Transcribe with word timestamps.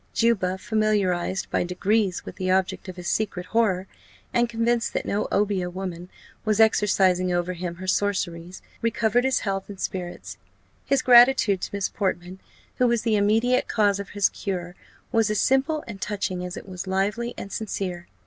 Juba, 0.13 0.57
familiarized 0.57 1.47
by 1.51 1.63
degrees 1.63 2.25
with 2.25 2.37
the 2.37 2.49
object 2.49 2.89
of 2.89 2.95
his 2.95 3.07
secret 3.07 3.45
horror, 3.45 3.85
and 4.33 4.49
convinced 4.49 4.93
that 4.93 5.05
no 5.05 5.27
obeah 5.31 5.69
woman 5.69 6.09
was 6.43 6.59
exercising 6.59 7.31
over 7.31 7.53
him 7.53 7.75
her 7.75 7.85
sorceries, 7.85 8.63
recovered 8.81 9.23
his 9.25 9.41
health 9.41 9.69
and 9.69 9.79
spirits. 9.79 10.37
His 10.87 11.03
gratitude 11.03 11.61
to 11.61 11.75
Miss 11.75 11.87
Portman, 11.87 12.39
who 12.77 12.87
was 12.87 13.03
the 13.03 13.15
immediate 13.15 13.67
cause 13.67 13.99
of 13.99 14.09
his 14.17 14.29
cure, 14.29 14.73
was 15.11 15.29
as 15.29 15.39
simple 15.39 15.83
and 15.85 16.01
touching 16.01 16.43
as 16.43 16.57
it 16.57 16.67
was 16.67 16.87
lively 16.87 17.35
and 17.37 17.51
sincere. 17.51 18.07